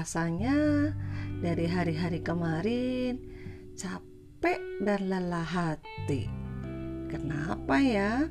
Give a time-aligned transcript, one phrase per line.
[0.00, 0.56] rasanya
[1.44, 3.20] dari hari-hari kemarin
[3.76, 6.24] capek dan lelah hati.
[7.12, 8.24] Kenapa ya?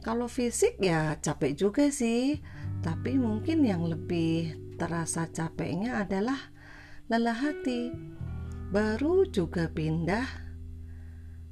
[0.00, 2.40] Kalau fisik ya capek juga sih,
[2.80, 6.48] tapi mungkin yang lebih terasa capeknya adalah
[7.12, 7.92] lelah hati.
[8.72, 10.24] Baru juga pindah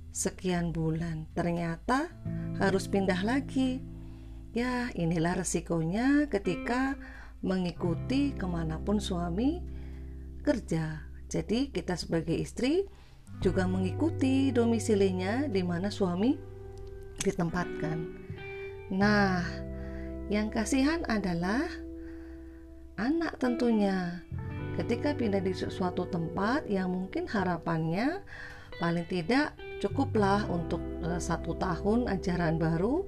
[0.08, 2.08] sekian bulan, ternyata
[2.56, 3.84] harus pindah lagi.
[4.56, 6.96] Ya, inilah resikonya ketika
[7.42, 9.62] mengikuti ke mana pun suami
[10.42, 11.06] kerja.
[11.28, 12.88] Jadi kita sebagai istri
[13.44, 16.34] juga mengikuti domisilinya di mana suami
[17.20, 17.98] ditempatkan.
[18.94, 19.44] Nah,
[20.32, 21.68] yang kasihan adalah
[22.96, 24.24] anak tentunya.
[24.78, 28.22] Ketika pindah di suatu tempat yang mungkin harapannya
[28.78, 33.06] paling tidak cukuplah untuk uh, satu tahun ajaran baru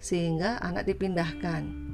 [0.00, 1.89] sehingga anak dipindahkan.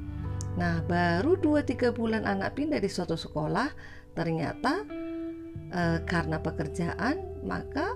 [0.57, 3.69] Nah, baru 2-3 bulan anak pindah di suatu sekolah,
[4.17, 4.81] ternyata
[5.69, 7.93] e, karena pekerjaan maka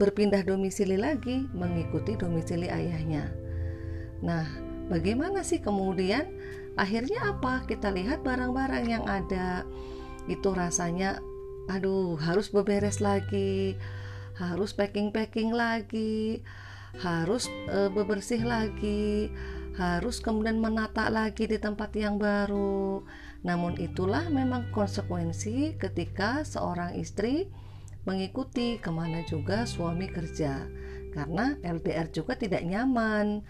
[0.00, 3.28] berpindah domisili lagi mengikuti domisili ayahnya.
[4.24, 4.48] Nah,
[4.88, 6.24] bagaimana sih kemudian
[6.80, 7.68] akhirnya apa?
[7.68, 9.68] Kita lihat barang-barang yang ada
[10.32, 11.20] itu rasanya
[11.68, 13.76] aduh harus beberes lagi,
[14.40, 16.40] harus packing-packing lagi,
[17.04, 19.28] harus e, bebersih lagi,
[19.80, 23.00] harus kemudian menata lagi di tempat yang baru.
[23.40, 27.48] Namun itulah memang konsekuensi ketika seorang istri
[28.04, 30.68] mengikuti ke mana juga suami kerja
[31.16, 33.40] karena LDR juga tidak nyaman.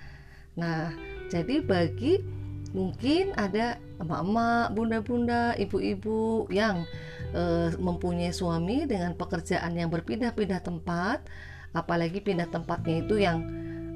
[0.55, 0.95] Nah,
[1.27, 2.23] jadi bagi
[2.71, 6.87] mungkin ada emak-emak, bunda-bunda, ibu-ibu yang
[7.35, 11.27] e, mempunyai suami dengan pekerjaan yang berpindah-pindah tempat,
[11.75, 13.43] apalagi pindah tempatnya itu yang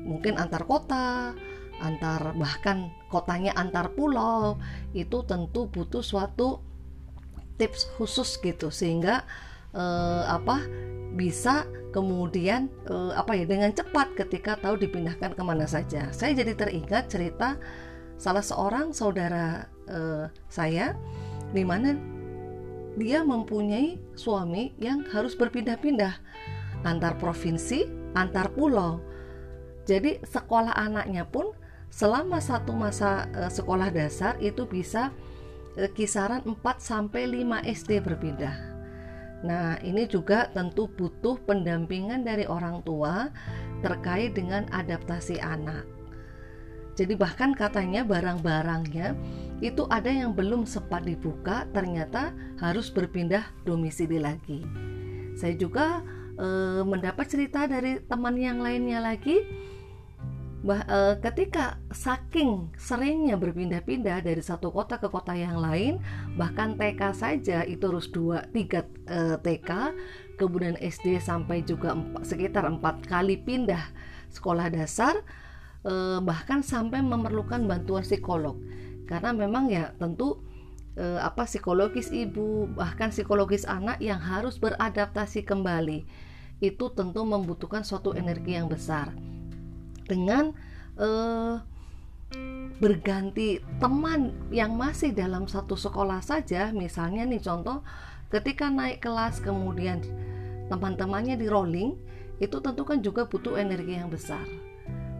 [0.04, 1.32] mungkin antar kota
[1.84, 4.56] antar bahkan kotanya antar pulau
[4.96, 6.64] itu tentu butuh suatu
[7.60, 9.22] tips khusus gitu sehingga
[9.76, 10.64] eh, apa
[11.14, 16.10] bisa kemudian eh, apa ya dengan cepat ketika tahu dipindahkan ke mana saja.
[16.10, 17.60] Saya jadi teringat cerita
[18.18, 20.98] salah seorang saudara eh, saya
[21.54, 21.94] di mana
[22.98, 26.14] dia mempunyai suami yang harus berpindah-pindah
[26.86, 29.02] antar provinsi antar pulau.
[29.84, 31.52] Jadi sekolah anaknya pun
[31.94, 35.14] selama satu masa uh, sekolah dasar itu bisa
[35.78, 38.74] uh, kisaran 4 sampai 5 SD berpindah.
[39.46, 43.30] Nah, ini juga tentu butuh pendampingan dari orang tua
[43.78, 45.86] terkait dengan adaptasi anak.
[46.98, 49.14] Jadi bahkan katanya barang-barangnya
[49.60, 54.62] itu ada yang belum sempat dibuka, ternyata harus berpindah domisili lagi.
[55.34, 56.06] Saya juga
[56.38, 56.46] e,
[56.86, 59.42] mendapat cerita dari teman yang lainnya lagi
[60.64, 66.00] bah, e, ketika saking seringnya berpindah-pindah dari satu kota ke kota yang lain
[66.40, 69.92] bahkan TK saja itu harus dua tiga e, TK
[70.40, 73.92] kemudian SD sampai juga empat, sekitar empat kali pindah
[74.32, 75.20] sekolah dasar
[75.84, 78.56] e, bahkan sampai memerlukan bantuan psikolog.
[79.04, 80.40] Karena memang ya tentu
[80.96, 86.08] e, apa psikologis ibu bahkan psikologis anak yang harus beradaptasi kembali
[86.64, 89.12] itu tentu membutuhkan suatu energi yang besar
[90.04, 90.52] dengan
[91.00, 91.60] uh,
[92.82, 96.74] berganti teman yang masih dalam satu sekolah saja.
[96.74, 97.80] Misalnya nih contoh
[98.32, 100.02] ketika naik kelas kemudian
[100.66, 101.94] teman-temannya di rolling
[102.42, 104.42] itu tentu kan juga butuh energi yang besar.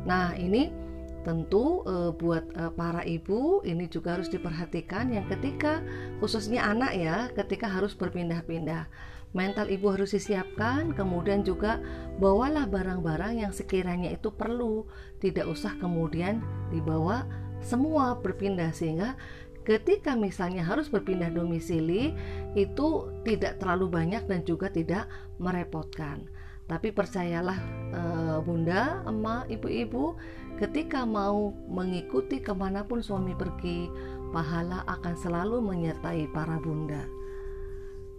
[0.03, 0.84] Nah ini
[1.25, 5.81] tentu e, buat e, para ibu ini juga harus diperhatikan yang ketika
[6.21, 8.87] khususnya anak ya ketika harus berpindah-pindah
[9.35, 11.83] mental ibu harus disiapkan, kemudian juga
[12.23, 14.87] bawalah barang-barang yang sekiranya itu perlu,
[15.19, 16.39] tidak usah kemudian
[16.71, 17.27] dibawa
[17.59, 19.19] semua berpindah sehingga
[19.67, 22.15] ketika misalnya harus berpindah domisili
[22.55, 25.11] itu tidak terlalu banyak dan juga tidak
[25.43, 26.31] merepotkan.
[26.65, 27.59] Tapi percayalah
[27.93, 30.17] eh, bunda, emak, ibu-ibu
[30.57, 33.91] ketika mau mengikuti ke mana pun suami pergi,
[34.33, 37.05] pahala akan selalu menyertai para bunda.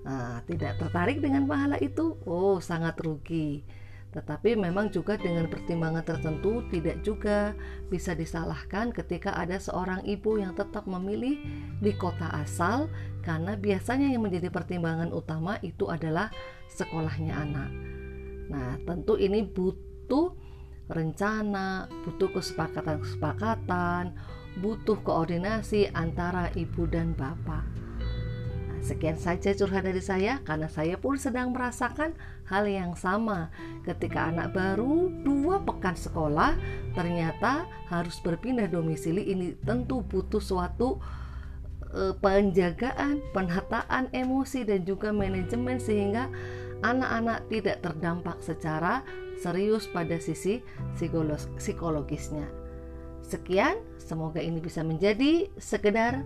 [0.05, 3.65] Nah, tidak tertarik dengan pahala itu, oh sangat rugi.
[4.15, 7.51] Tetapi memang juga dengan pertimbangan tertentu tidak juga
[7.91, 11.35] bisa disalahkan ketika ada seorang ibu yang tetap memilih
[11.83, 12.87] di kota asal
[13.27, 16.31] karena biasanya yang menjadi pertimbangan utama itu adalah
[16.71, 17.94] sekolahnya anak.
[18.49, 20.35] Nah, tentu ini butuh
[20.89, 24.13] rencana, butuh kesepakatan-kesepakatan,
[24.61, 27.65] butuh koordinasi antara ibu dan bapak.
[28.85, 32.13] Sekian saja curhat dari saya karena saya pun sedang merasakan
[32.45, 33.49] hal yang sama.
[33.81, 36.53] Ketika anak baru dua pekan sekolah
[36.93, 41.01] ternyata harus berpindah domisili ini tentu butuh suatu
[41.97, 46.29] eh, penjagaan, penataan emosi dan juga manajemen sehingga
[46.83, 49.05] anak-anak tidak terdampak secara
[49.39, 50.63] serius pada sisi
[51.59, 52.47] psikologisnya.
[53.25, 56.21] Sekian, semoga ini bisa menjadi sekedar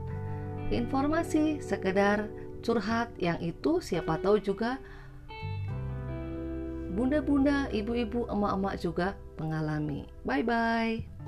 [0.69, 2.27] informasi, sekedar
[2.59, 4.77] curhat yang itu siapa tahu juga
[6.93, 9.07] bunda-bunda, ibu-ibu, emak-emak juga
[9.39, 10.03] mengalami.
[10.27, 11.18] Bye bye.